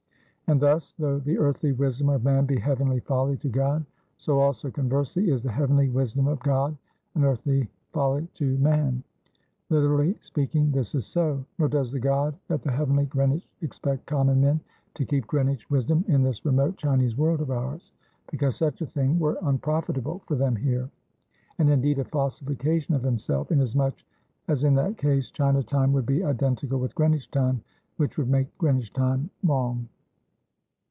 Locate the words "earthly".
1.37-1.71, 7.23-7.69